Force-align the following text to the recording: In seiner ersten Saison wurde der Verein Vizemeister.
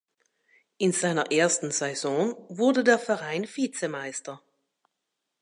In 0.79 0.93
seiner 0.93 1.31
ersten 1.31 1.69
Saison 1.69 2.33
wurde 2.49 2.83
der 2.83 2.97
Verein 2.97 3.45
Vizemeister. 3.47 4.41